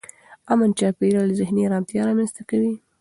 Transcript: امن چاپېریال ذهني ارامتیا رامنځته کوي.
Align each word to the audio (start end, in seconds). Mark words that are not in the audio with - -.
امن 0.51 0.69
چاپېریال 0.79 1.29
ذهني 1.39 1.61
ارامتیا 1.67 2.01
رامنځته 2.09 2.41
کوي. 2.49 2.73